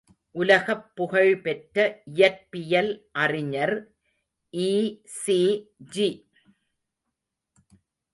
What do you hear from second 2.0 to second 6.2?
இயற்பியல் அறிஞர் ஈ.சி.ஜி.